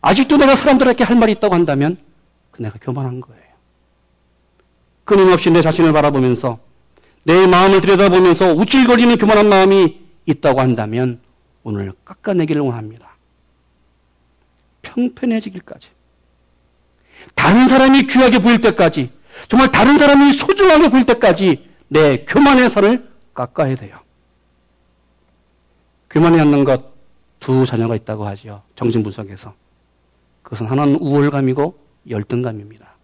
아직도 0.00 0.36
내가 0.38 0.56
사람들에게 0.56 1.04
할 1.04 1.16
말이 1.16 1.32
있다고 1.32 1.54
한다면 1.54 1.98
그 2.50 2.62
내가 2.62 2.78
교만한 2.80 3.20
거예요. 3.20 3.40
끊임없이 5.04 5.50
내 5.50 5.60
자신을 5.60 5.92
바라보면서 5.92 6.58
내 7.24 7.46
마음을 7.46 7.80
들여다보면서 7.80 8.54
우쭐거리는 8.54 9.18
교만한 9.18 9.48
마음이 9.48 10.00
있다고 10.26 10.60
한다면 10.60 11.20
오늘 11.62 11.92
깎아내기를 12.04 12.62
원합니다. 12.62 13.16
평편해지기까지. 14.82 15.90
다른 17.34 17.68
사람이 17.68 18.06
귀하게 18.06 18.38
보일 18.38 18.60
때까지, 18.60 19.12
정말 19.48 19.70
다른 19.70 19.98
사람이 19.98 20.32
소중하게 20.32 20.88
보일 20.88 21.04
때까지 21.06 21.68
내 21.88 22.24
교만의 22.24 22.70
살을 22.70 23.10
깎아야 23.34 23.76
돼요. 23.76 23.98
교만이 26.08 26.40
않는 26.40 26.64
것 26.64 26.90
두 27.40 27.64
자녀가 27.64 27.96
있다고 27.96 28.26
하죠. 28.28 28.62
정신분석에서. 28.76 29.54
그것은 30.42 30.66
하나는 30.66 30.96
우월감이고 30.96 31.78
열등감입니다. 32.08 32.94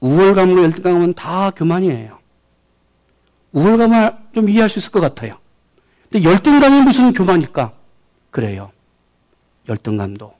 우월감으로 0.00 0.62
열등감은 0.62 1.14
다 1.14 1.50
교만이에요. 1.50 2.18
우월감을 3.52 4.16
좀 4.32 4.48
이해할 4.48 4.70
수 4.70 4.78
있을 4.78 4.90
것 4.92 5.00
같아요. 5.00 5.38
근데 6.14 6.30
열등감이 6.30 6.80
무슨 6.82 7.12
교만일까? 7.12 7.72
그래요. 8.30 8.70
열등감도. 9.68 10.32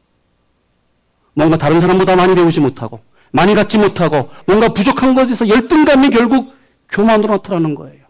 뭔가 1.33 1.57
다른 1.57 1.81
사람보다 1.81 2.15
많이 2.15 2.37
배우지 2.37 2.61
못하고, 2.61 3.01
많이 3.33 3.57
갖지 3.57 3.77
못하고, 3.77 4.31
뭔가 4.47 4.69
부족한 4.69 5.17
것에서 5.17 5.49
열등감이 5.49 6.11
결국 6.11 6.55
교만으로 6.89 7.35
나타나는 7.35 7.75
거예요. 7.75 8.05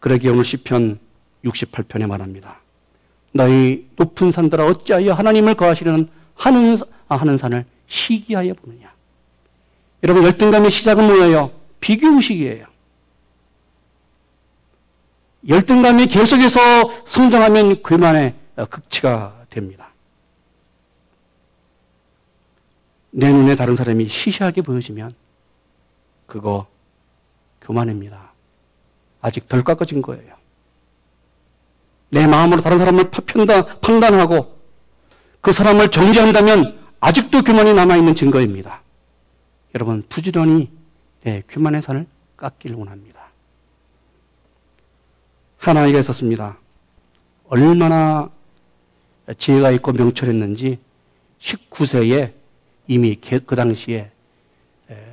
그러기에 0.00 0.32
오늘 0.32 0.44
시편 0.44 0.98
68편에 1.42 2.06
말합니다. 2.06 2.60
너희 3.32 3.88
높은 3.96 4.32
산들아 4.32 4.66
어찌하여 4.66 5.14
하나님을 5.14 5.54
거하시려는 5.54 6.10
하는, 6.34 6.76
아, 7.08 7.16
하는 7.16 7.38
산을 7.38 7.64
시기하여 7.86 8.52
보느냐. 8.52 8.92
여러분 10.02 10.24
열등감의 10.24 10.70
시작은 10.70 11.06
뭐예요? 11.06 11.52
비교의식이에요. 11.80 12.75
열등감이 15.48 16.06
계속해서 16.06 16.60
성장하면 17.06 17.82
그만의 17.82 18.34
극치가 18.68 19.44
됩니다. 19.48 19.88
내 23.10 23.32
눈에 23.32 23.54
다른 23.54 23.76
사람이 23.76 24.08
시시하게 24.08 24.62
보여지면 24.62 25.14
그거 26.26 26.66
교만입니다. 27.62 28.32
아직 29.20 29.48
덜 29.48 29.64
깎아진 29.64 30.02
거예요. 30.02 30.34
내 32.10 32.26
마음으로 32.26 32.60
다른 32.60 32.78
사람을 32.78 33.10
판단, 33.10 33.80
판단하고 33.80 34.58
그 35.40 35.52
사람을 35.52 35.90
정죄한다면 35.90 36.78
아직도 37.00 37.42
교만이 37.42 37.74
남아있는 37.74 38.14
증거입니다. 38.14 38.82
여러분, 39.74 40.02
부지런히 40.08 40.70
내 41.22 41.42
교만의 41.48 41.82
산을 41.82 42.06
깎기를 42.36 42.76
원합니다. 42.76 43.15
하나이가 45.70 45.98
있었습니다. 46.00 46.58
얼마나 47.48 48.30
지혜가 49.36 49.70
있고 49.72 49.92
명철했는지 49.92 50.78
19세에 51.40 52.32
이미 52.86 53.16
그 53.16 53.56
당시에 53.56 54.10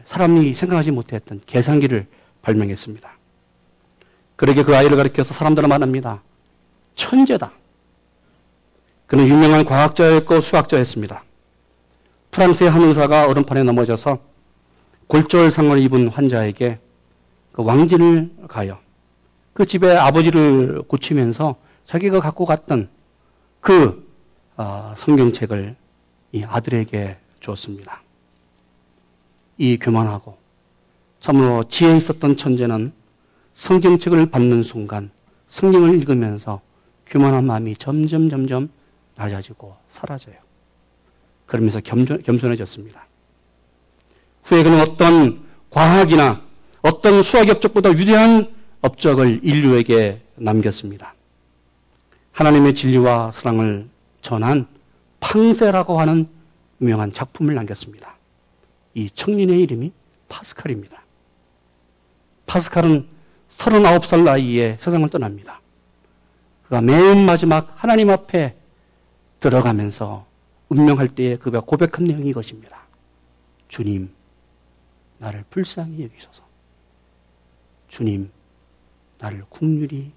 사람이 0.05 0.53
생각하지 0.53 0.91
못했던 0.91 1.41
계산기를 1.45 2.07
발명했습니다. 2.41 3.11
그러게 4.35 4.63
그 4.63 4.75
아이를 4.75 4.97
가리켜서 4.97 5.33
사람들은 5.33 5.69
말합니다. 5.69 6.21
천재다. 6.95 7.51
그는 9.07 9.27
유명한 9.27 9.65
과학자였고 9.65 10.41
수학자였습니다. 10.41 11.23
프랑스의 12.31 12.69
한 12.69 12.81
의사가 12.81 13.27
얼음판에 13.27 13.63
넘어져서 13.63 14.19
골절 15.07 15.51
상을 15.51 15.79
입은 15.79 16.09
환자에게 16.09 16.79
그 17.51 17.63
왕진을 17.63 18.31
가요. 18.47 18.79
그 19.53 19.65
집에 19.65 19.95
아버지를 19.95 20.83
고치면서 20.87 21.55
자기가 21.85 22.19
갖고 22.19 22.45
갔던 22.45 22.89
그 23.59 24.11
어, 24.57 24.93
성경책을 24.97 25.75
이 26.31 26.43
아들에게 26.43 27.17
주었습니다. 27.39 28.01
이 29.57 29.77
교만하고 29.77 30.37
참으로 31.19 31.63
지혜 31.65 31.95
있었던 31.95 32.37
천재는 32.37 32.91
성경책을 33.53 34.25
받는 34.27 34.63
순간 34.63 35.11
성경을 35.47 35.95
읽으면서 35.99 36.61
교만한 37.05 37.45
마음이 37.45 37.75
점점 37.75 38.29
점점 38.29 38.69
낮아지고 39.15 39.75
사라져요. 39.89 40.35
그러면서 41.45 41.79
겸손, 41.79 42.23
겸손해졌습니다. 42.23 43.05
후에 44.43 44.63
그는 44.63 44.81
어떤 44.81 45.43
과학이나 45.69 46.41
어떤 46.81 47.21
수학 47.21 47.49
업적보다 47.49 47.89
위대한 47.89 48.53
업적을 48.83 49.39
인류에게 49.43 50.21
남겼습니다. 50.35 51.15
하나님의 52.33 52.75
진리와 52.75 53.31
사랑을 53.31 53.87
전한 54.21 54.67
팡세라고 55.21 55.99
하는 55.99 56.27
유명한 56.81 57.11
작품을 57.13 57.55
남겼습니다. 57.55 58.15
이 58.93 59.09
청년의 59.09 59.61
이름이 59.61 59.93
파스칼입니다. 60.27 61.01
파스칼은 62.45 63.07
39살 63.57 64.23
나이에 64.23 64.77
세상을 64.81 65.07
떠납니다. 65.09 65.61
그가 66.63 66.81
맨 66.81 67.25
마지막 67.25 67.71
하나님 67.77 68.09
앞에 68.09 68.53
들어가면서 69.39 70.25
운명할 70.67 71.07
때에 71.07 71.37
그가 71.37 71.61
고백한 71.61 72.03
내용이 72.03 72.29
이것입니다. 72.29 72.83
주님, 73.69 74.09
나를 75.19 75.45
불쌍히 75.49 76.03
여기소서. 76.03 76.43
주님, 77.87 78.29
나를 79.23 79.45
국률이 79.49 80.11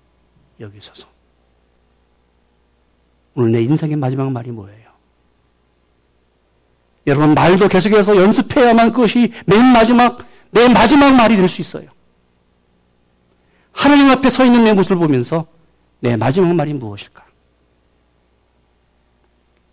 여기소서. 0.58 1.06
오늘 3.34 3.52
내 3.52 3.62
인생의 3.62 3.94
마지막 3.96 4.32
말이 4.32 4.50
뭐예요? 4.50 4.90
여러분, 7.06 7.34
말도 7.34 7.68
계속해서 7.68 8.16
연습해야만 8.16 8.90
그것이 8.90 9.32
맨 9.46 9.64
마지막, 9.72 10.26
내 10.50 10.68
마지막 10.68 11.14
말이 11.14 11.36
될 11.36 11.48
수 11.48 11.60
있어요. 11.60 11.88
하나님 13.70 14.08
앞에 14.08 14.28
서 14.28 14.44
있는 14.44 14.64
내 14.64 14.72
모습을 14.72 14.96
보면서 14.96 15.46
내 16.00 16.16
마지막 16.16 16.52
말이 16.52 16.74
무엇일까? 16.74 17.24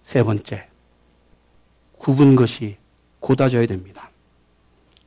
세 0.03 0.21
번째, 0.21 0.67
굽은 1.97 2.35
것이 2.35 2.77
고다져야 3.19 3.65
됩니다. 3.65 4.11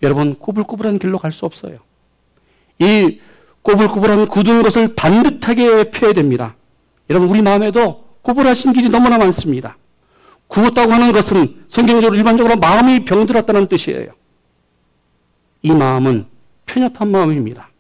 여러분, 0.03 0.35
꼬불꼬불한 0.35 0.99
길로 0.99 1.17
갈 1.19 1.31
수 1.31 1.47
없어요. 1.47 1.79
이 2.81 3.21
꼬불꼬불한 3.67 4.29
굳은 4.29 4.63
것을 4.63 4.95
반듯하게 4.95 5.91
펴야 5.91 6.13
됩니다. 6.13 6.55
여러분, 7.11 7.29
우리 7.29 7.43
마음에도 7.43 8.05
꼬불하신 8.23 8.73
길이 8.73 8.89
너무나 8.89 9.19
많습니다. 9.19 9.77
구웠다고 10.47 10.93
하는 10.93 11.11
것은 11.11 11.65
성경적으로 11.67 12.17
일반적으로 12.17 12.55
마음이 12.55 13.05
병들었다는 13.05 13.67
뜻이에요. 13.67 14.13
이 15.63 15.73
마음은 15.73 16.27
편협한 16.67 17.11
마음입니다. 17.11 17.71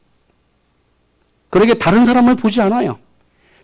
그러게 1.50 1.74
다른 1.74 2.04
사람을 2.04 2.34
보지 2.34 2.60
않아요. 2.62 2.98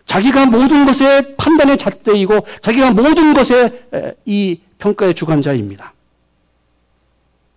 자기가 0.05 0.45
모든 0.45 0.85
것에 0.85 1.35
판단의 1.35 1.77
잣대이고 1.77 2.45
자기가 2.61 2.93
모든 2.93 3.33
것에 3.33 4.15
이 4.23 4.61
평가의 4.77 5.13
주관자입니다. 5.13 5.93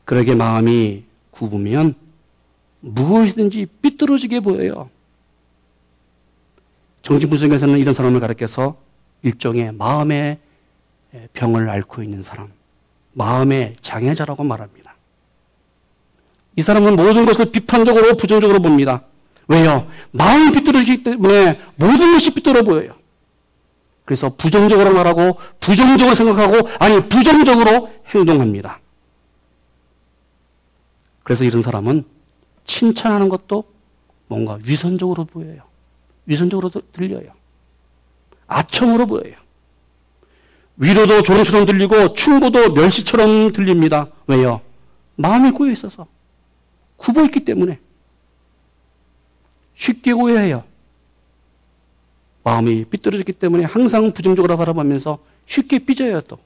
그러게 0.05 0.35
마음이 0.35 1.05
굽으면 1.31 1.95
무엇이든지 2.87 3.67
삐뚤어지게 3.83 4.41
보여요. 4.41 4.91
정신분석에서는 7.03 7.79
이런 7.79 7.95
사람을 7.95 8.21
가르쳐서 8.21 8.77
일종의 9.23 9.73
마음의 9.73 10.39
병을 11.33 11.69
앓고 11.69 12.03
있는 12.03 12.23
사람, 12.23 12.53
마음의 13.13 13.75
장애자라고 13.81 14.45
말합니다. 14.45 14.95
이 16.57 16.63
사람은 16.63 16.97
모든 16.97 17.27
것을 17.27 17.51
비판적으로 17.51 18.17
부정적으로 18.17 18.61
봅니다. 18.61 19.03
왜요? 19.49 19.89
마음이 20.13 20.53
삐뚤어지기 20.53 21.03
때문에 21.03 21.61
모든 21.77 22.13
것이 22.13 22.33
삐뚤어 22.35 22.63
보여요. 22.63 22.95
그래서 24.05 24.35
부정적으로 24.35 24.93
말하고 24.93 25.39
부정적으로 25.61 26.15
생각하고 26.15 26.69
아니 26.79 27.09
부정적으로 27.09 27.93
행동합니다. 28.15 28.81
그래서 31.25 31.45
이런 31.45 31.63
사람은 31.63 32.16
칭찬하는 32.67 33.29
것도 33.29 33.65
뭔가 34.29 34.59
위선적으로 34.63 35.25
보여요. 35.25 35.63
위선적으로 36.27 36.71
들려요. 36.93 37.33
아첨으로 38.47 39.07
보여요. 39.07 39.37
위로도 40.77 41.23
조롱처럼 41.23 41.65
들리고 41.65 42.13
충고도 42.13 42.73
멸시처럼 42.73 43.53
들립니다. 43.53 44.09
왜요? 44.27 44.61
마음이 45.17 45.53
고여 45.53 45.71
있어서. 45.73 46.07
굽어 46.97 47.25
있기 47.25 47.45
때문에. 47.45 47.79
쉽게 49.75 50.13
오해해요. 50.13 50.65
마음이 52.45 52.85
삐뚤어졌기 52.85 53.33
때문에 53.33 53.65
항상 53.65 54.13
부정적으로 54.13 54.57
바라보면서 54.57 55.19
쉽게 55.47 55.81
삐져요, 55.81 56.21
또. 56.23 56.39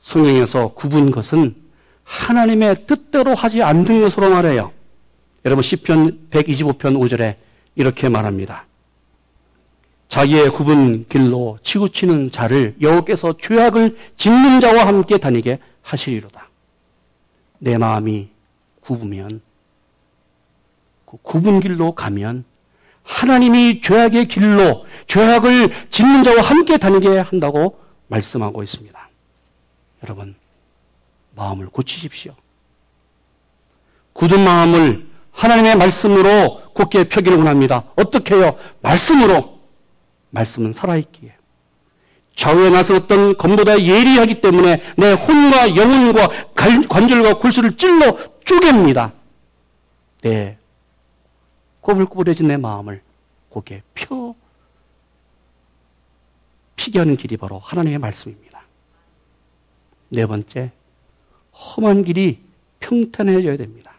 성경에서 0.00 0.72
굽은 0.74 1.10
것은 1.10 1.61
하나님의 2.04 2.86
뜻대로 2.86 3.34
하지 3.34 3.62
않는 3.62 4.02
것으로 4.02 4.30
말해요. 4.30 4.72
여러분, 5.44 5.62
10편 5.62 6.30
125편 6.30 6.96
5절에 6.98 7.36
이렇게 7.74 8.08
말합니다. 8.08 8.66
자기의 10.08 10.50
굽은 10.50 11.06
길로 11.08 11.58
치우치는 11.62 12.30
자를 12.30 12.76
여호께서 12.82 13.34
죄악을 13.38 13.96
짓는 14.16 14.60
자와 14.60 14.86
함께 14.86 15.16
다니게 15.16 15.58
하시리로다. 15.80 16.50
내 17.58 17.78
마음이 17.78 18.28
굽으면 18.82 19.40
그 21.06 21.16
굽은 21.22 21.60
길로 21.60 21.94
가면 21.94 22.44
하나님이 23.04 23.80
죄악의 23.80 24.28
길로 24.28 24.84
죄악을 25.06 25.70
짓는 25.90 26.22
자와 26.22 26.42
함께 26.42 26.76
다니게 26.76 27.18
한다고 27.18 27.80
말씀하고 28.08 28.62
있습니다. 28.62 29.08
여러분, 30.04 30.34
마음을 31.34 31.66
고치십시오. 31.66 32.34
굳은 34.12 34.44
마음을 34.44 35.10
하나님의 35.32 35.76
말씀으로 35.76 36.62
굳게 36.74 37.08
펴기를 37.08 37.38
원합니다. 37.38 37.84
어떻게 37.96 38.34
해요? 38.34 38.58
말씀으로. 38.80 39.60
말씀은 40.30 40.72
살아있기에. 40.72 41.34
좌우에 42.34 42.70
나서 42.70 42.94
어떤 42.94 43.36
검보다 43.36 43.82
예리하기 43.82 44.40
때문에 44.40 44.82
내 44.96 45.12
혼과 45.12 45.76
영혼과 45.76 46.54
관절과 46.88 47.38
골수를 47.38 47.76
찔러 47.76 48.16
쪼갭니다. 48.44 49.12
내 50.22 50.56
꼬불꼬불해진 51.80 52.48
내 52.48 52.56
마음을 52.56 53.02
고개 53.48 53.82
펴 53.94 54.34
피게 56.76 56.98
하는 56.98 57.16
길이 57.16 57.36
바로 57.36 57.58
하나님의 57.58 57.98
말씀입니다. 57.98 58.62
네 60.08 60.26
번째, 60.26 60.72
험한 61.62 62.04
길이 62.04 62.38
평탄해져야 62.80 63.56
됩니다. 63.56 63.92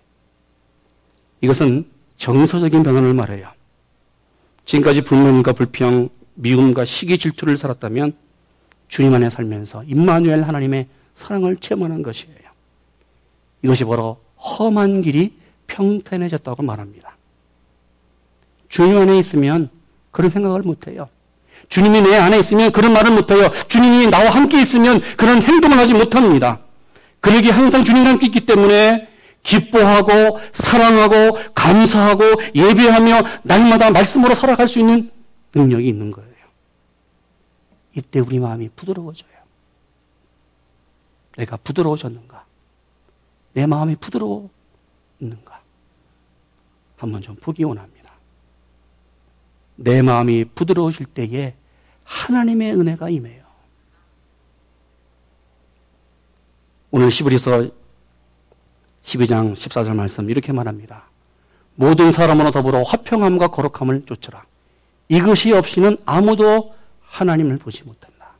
이것은 1.41 1.85
정서적인 2.17 2.83
변화를 2.83 3.13
말해요. 3.13 3.49
지금까지 4.65 5.01
불만과 5.01 5.53
불평, 5.53 6.09
미움과 6.35 6.85
시기 6.85 7.17
질투를 7.17 7.57
살았다면 7.57 8.13
주님 8.87 9.13
안에 9.13 9.29
살면서 9.29 9.83
임마누엘 9.85 10.43
하나님의 10.43 10.87
사랑을 11.15 11.57
체험하는 11.57 12.03
것이에요. 12.03 12.37
이것이 13.61 13.85
바로 13.85 14.21
험한 14.37 15.01
길이 15.01 15.37
평탄해졌다고 15.67 16.63
말합니다. 16.63 17.17
주님 18.69 18.97
안에 18.97 19.17
있으면 19.19 19.69
그런 20.11 20.29
생각을 20.29 20.61
못해요. 20.61 21.09
주님이 21.69 22.01
내 22.01 22.15
안에 22.15 22.39
있으면 22.39 22.71
그런 22.71 22.93
말을 22.93 23.11
못해요. 23.11 23.49
주님이 23.67 24.07
나와 24.07 24.29
함께 24.31 24.61
있으면 24.61 25.01
그런 25.17 25.41
행동을 25.41 25.77
하지 25.77 25.93
못합니다. 25.93 26.59
그러기 27.23 27.51
항상 27.51 27.85
주님과 27.85 28.09
함께 28.09 28.25
있기 28.25 28.41
때문에 28.41 29.07
기뻐하고 29.43 30.39
사랑하고 30.51 31.37
감사하고 31.55 32.21
예배하며 32.53 33.21
날마다 33.43 33.91
말씀으로 33.91 34.35
살아갈 34.35 34.67
수 34.67 34.79
있는 34.79 35.09
능력이 35.55 35.87
있는 35.87 36.11
거예요. 36.11 36.33
이때 37.95 38.19
우리 38.19 38.39
마음이 38.39 38.67
부드러워져요. 38.75 39.31
내가 41.37 41.55
부드러워졌는가? 41.55 42.43
내 43.53 43.67
마음이 43.67 43.95
부드러웠는가? 43.95 45.61
한번 46.97 47.21
좀 47.21 47.37
보기 47.37 47.63
원합니다. 47.63 48.13
내 49.77 50.01
마음이 50.01 50.43
부드러우실 50.55 51.05
때에 51.05 51.55
하나님의 52.03 52.73
은혜가 52.73 53.09
임해요. 53.09 53.42
오늘 56.95 57.09
시브리서 57.09 57.71
12장 59.03 59.53
14절 59.53 59.95
말씀 59.95 60.29
이렇게 60.29 60.53
말합니다. 60.53 61.05
모든 61.73 62.11
사람으로 62.11 62.51
더불어 62.51 62.83
화평함과 62.83 63.47
거룩함을 63.47 64.03
쫓으라. 64.05 64.45
이것이 65.09 65.53
없이는 65.53 65.97
아무도 66.05 66.75
하나님을 67.01 67.57
보지 67.57 67.83
못한다. 67.83 68.33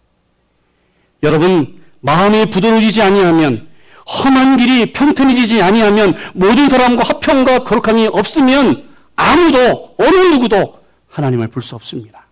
여러분 1.24 1.82
마음이 2.02 2.52
부드러워지지 2.52 3.02
아니하면 3.02 3.66
험한 4.08 4.58
길이 4.58 4.94
평탄해지지 4.94 5.64
아니하면 5.64 6.14
모든 6.36 6.70
사람과 6.70 7.02
화평과 7.08 7.64
거룩함이 7.64 8.06
없으면 8.06 8.88
아무도 9.16 9.96
어느 9.98 10.16
누구도 10.32 10.80
하나님을 11.10 11.48
볼 11.48 11.64
수 11.64 11.74
없습니다. 11.74 12.28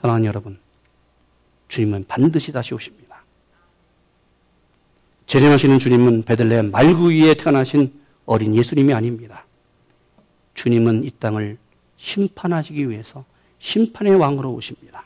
사랑하는 0.00 0.24
여러분, 0.26 0.58
주님은 1.68 2.06
반드시 2.08 2.50
다시 2.50 2.72
오십니다. 2.72 3.01
재림하시는 5.32 5.78
주님은 5.78 6.24
베들레헴 6.24 6.72
말구 6.72 7.10
위에 7.10 7.32
태어나신 7.32 7.90
어린 8.26 8.54
예수님이 8.54 8.92
아닙니다. 8.92 9.46
주님은 10.52 11.04
이 11.04 11.10
땅을 11.18 11.56
심판하시기 11.96 12.90
위해서 12.90 13.24
심판의 13.58 14.16
왕으로 14.16 14.52
오십니다. 14.52 15.04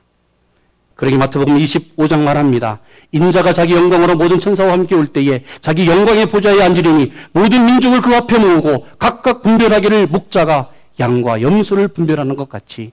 그러기 0.96 1.16
마태복음 1.16 1.54
25장 1.54 2.24
말합니다. 2.24 2.80
인자가 3.12 3.52
자기 3.52 3.74
영광으로 3.74 4.16
모든 4.16 4.40
천사와 4.40 4.72
함께 4.72 4.96
올 4.96 5.06
때에 5.12 5.44
자기 5.60 5.86
영광의 5.86 6.26
보좌에 6.26 6.60
앉으리니 6.60 7.12
모든 7.30 7.64
민족을 7.64 8.00
그 8.00 8.12
앞에 8.16 8.36
모으고 8.36 8.84
각각 8.98 9.42
분별하기를 9.42 10.08
목자가 10.08 10.72
양과 10.98 11.40
염소를 11.40 11.86
분별하는 11.86 12.34
것 12.34 12.48
같이 12.48 12.90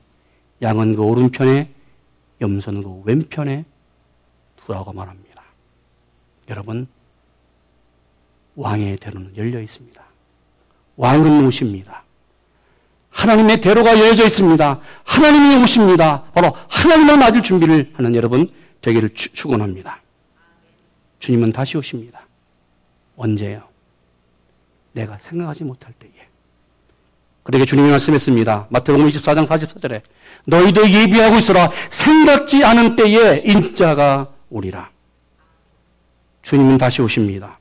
양은 0.61 0.95
그 0.95 1.01
오른편에 1.01 1.71
염소는 2.41 2.83
그 2.83 3.01
왼편에 3.05 3.65
두라고 4.63 4.93
말합니다. 4.93 5.41
여러분 6.47 6.87
왕의 8.55 8.97
대로는 8.97 9.35
열려 9.37 9.59
있습니다. 9.61 10.03
왕은 10.95 11.45
오십니다. 11.45 12.03
하나님의 13.09 13.61
대로가 13.61 13.97
열려져 13.97 14.25
있습니다. 14.25 14.79
하나님이 15.03 15.63
오십니다. 15.63 16.23
바로 16.33 16.51
하나님을 16.69 17.17
맞을 17.17 17.41
준비를 17.43 17.93
하는 17.95 18.15
여러분 18.15 18.51
되기를 18.81 19.11
축원합니다. 19.13 20.01
주님은 21.19 21.51
다시 21.51 21.77
오십니다. 21.77 22.27
언제요? 23.15 23.63
내가 24.93 25.17
생각하지 25.19 25.63
못할 25.63 25.93
때에. 25.93 26.11
그러게 27.43 27.65
주님이 27.65 27.89
말씀했습니다. 27.91 28.67
마태복음 28.69 29.07
24장 29.07 29.45
44절에 29.45 30.01
너희도 30.45 30.89
예비하고 30.89 31.37
있어라 31.37 31.71
생각지 31.89 32.63
않은 32.63 32.95
때에 32.95 33.43
인자가 33.45 34.33
오리라. 34.49 34.89
주님은 36.41 36.77
다시 36.77 37.01
오십니다. 37.01 37.59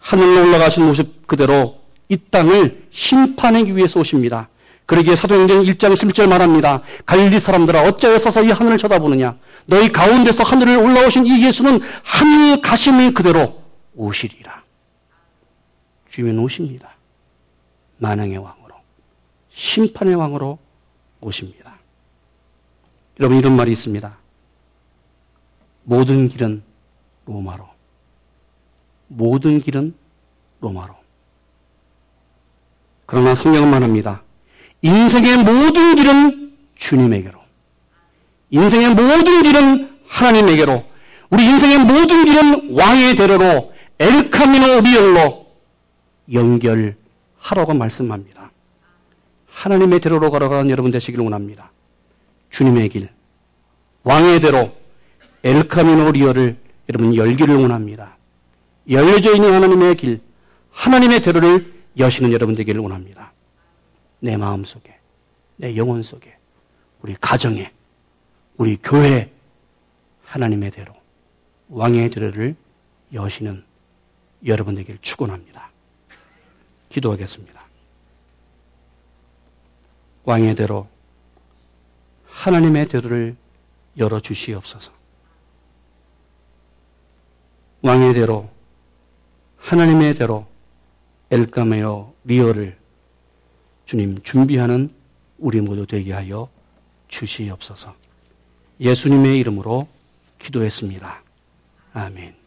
하늘로 0.00 0.48
올라가신 0.48 0.84
모습 0.84 1.26
그대로 1.26 1.80
이 2.08 2.16
땅을 2.16 2.86
심판하기 2.90 3.76
위해서 3.76 4.00
오십니다. 4.00 4.48
그러기에 4.86 5.14
사도행전 5.14 5.62
1장 5.62 5.94
11절 5.94 6.28
말합니다. 6.28 6.82
갈릴리 7.06 7.38
사람들아 7.38 7.84
어찌하여 7.84 8.18
서서 8.18 8.42
이 8.42 8.50
하늘을 8.50 8.76
쳐다보느냐. 8.76 9.38
너희 9.66 9.92
가운데서 9.92 10.42
하늘을 10.42 10.78
올라오신 10.78 11.26
이 11.26 11.46
예수는 11.46 11.80
하늘 12.02 12.60
가심이 12.60 13.14
그대로 13.14 13.62
오시리라. 13.94 14.64
주님은 16.08 16.40
오십니다. 16.40 16.96
만왕의 17.98 18.38
왕으로 18.38 18.74
심판의 19.50 20.16
왕으로 20.16 20.58
오십니다. 21.20 21.78
여러분 23.20 23.38
이런 23.38 23.54
말이 23.54 23.70
있습니다. 23.70 24.18
모든 25.84 26.26
길은 26.26 26.64
로마로 27.26 27.69
모든 29.10 29.60
길은 29.60 29.94
로마로 30.60 30.94
그러나 33.10 33.34
성경은 33.34 33.68
말합니다. 33.68 34.22
인생의 34.82 35.38
모든 35.38 35.96
길은 35.96 36.56
주님에게로. 36.76 37.40
인생의 38.50 38.90
모든 38.90 39.42
길은 39.42 39.98
하나님에게로. 40.06 40.84
우리 41.30 41.44
인생의 41.44 41.78
모든 41.78 42.24
길은 42.24 42.78
왕의 42.78 43.16
대로로 43.16 43.72
엘카미노 43.98 44.82
리얼로 44.82 45.46
연결하라고 46.32 47.74
말씀합니다. 47.74 48.52
하나님의 49.48 49.98
대로로 49.98 50.30
걸어가는 50.30 50.70
여러분 50.70 50.92
되시기를 50.92 51.24
원합니다. 51.24 51.72
주님의 52.50 52.90
길, 52.90 53.08
왕의 54.04 54.38
대로 54.38 54.72
엘카미노 55.42 56.12
리얼을 56.12 56.58
여러분 56.88 57.16
열기를 57.16 57.56
원합니다. 57.56 58.16
열려져 58.90 59.34
있는 59.34 59.54
하나님의 59.54 59.94
길, 59.94 60.20
하나님의 60.72 61.20
대로를 61.22 61.80
여시는 61.96 62.32
여러분 62.32 62.54
되기를 62.54 62.80
원합니다. 62.80 63.32
내 64.18 64.36
마음 64.36 64.64
속에, 64.64 64.98
내 65.56 65.76
영혼 65.76 66.02
속에, 66.02 66.36
우리 67.00 67.14
가정에, 67.20 67.72
우리 68.56 68.76
교회 68.82 69.32
하나님의 70.24 70.70
대로 70.72 70.92
왕의 71.68 72.10
대로를 72.10 72.56
여시는 73.12 73.64
여러분 74.46 74.74
되기를 74.74 74.98
축원합니다. 75.00 75.70
기도하겠습니다. 76.88 77.60
왕의 80.24 80.54
대로 80.54 80.88
하나님의 82.26 82.88
대로를 82.88 83.36
열어 83.96 84.20
주시옵소서. 84.20 84.92
왕의 87.82 88.14
대로 88.14 88.50
하나님의 89.60 90.14
대로 90.14 90.46
엘카메오 91.30 92.12
리어를 92.24 92.76
주님 93.86 94.20
준비하는 94.22 94.92
우리 95.38 95.60
모두 95.60 95.86
되게 95.86 96.12
하여 96.12 96.48
주시옵소서. 97.08 97.94
예수님의 98.80 99.38
이름으로 99.38 99.88
기도했습니다. 100.38 101.22
아멘. 101.92 102.39